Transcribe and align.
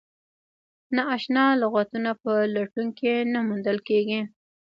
نا 0.95 1.03
اشنا 1.15 1.43
لغتونه 1.61 2.11
په 2.21 2.31
لټون 2.55 2.87
کې 2.99 3.13
نه 3.33 3.39
موندل 3.47 3.77
کیږي. 3.87 4.21